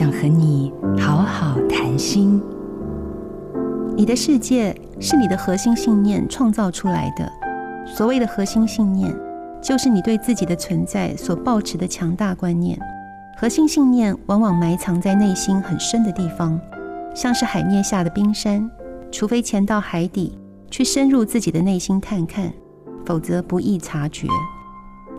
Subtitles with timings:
[0.00, 2.40] 想和你好好谈心。
[3.94, 7.30] 你的世界是你的核心信念创造出来的。
[7.84, 9.14] 所谓的核心信念，
[9.60, 12.80] 就是你对自己的存在所抱持的强大观念。
[13.36, 16.58] 核心信念往往埋藏在内心很深的地方，
[17.14, 18.70] 像是海面下的冰山，
[19.12, 20.38] 除非潜到海底
[20.70, 22.50] 去深入自己的内心探看，
[23.04, 24.26] 否则不易察觉。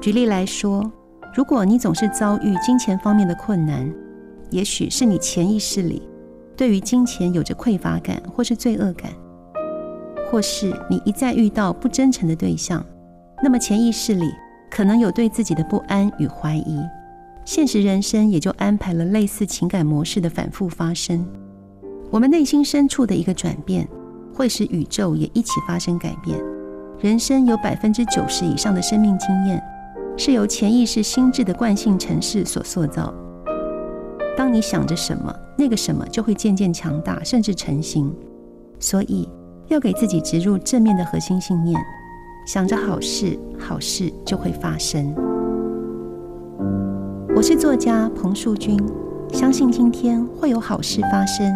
[0.00, 0.90] 举例来说，
[1.34, 3.86] 如果你总是遭遇金钱方面的困难，
[4.50, 6.02] 也许是你潜意识里
[6.56, 9.10] 对于金钱有着匮乏感或是罪恶感。
[10.30, 12.84] 或是你一再遇到不真诚的对象，
[13.42, 14.30] 那么潜意识里
[14.70, 16.80] 可能有对自己的不安与怀疑，
[17.44, 21.26] 现实人生也就安排了类似情感模式的反复发生。
[22.12, 23.88] 我们内心深处的一个转变，
[24.32, 26.38] 会使宇宙也一起发生改变。
[27.00, 29.60] 人生有百分之九十以上的生命经验，
[30.16, 33.12] 是由潜意识心智的惯性程式所塑造。
[34.40, 38.10] 当你想着什么，那个什么就会渐渐强大，甚至成型。
[38.78, 39.28] 所以。
[39.68, 41.80] 要给自己植入正面的核心信念，
[42.44, 45.14] 想着好事，好事就会发生。
[47.36, 48.76] 我是作家彭树君，
[49.32, 51.54] 相信今天会有好事发生，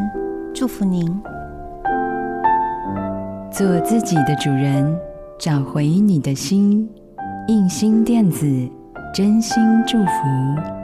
[0.54, 1.04] 祝福您。
[3.50, 4.96] 做自己的主人，
[5.36, 6.88] 找回你的心。
[7.48, 8.46] 印心电子，
[9.12, 10.83] 真心祝福。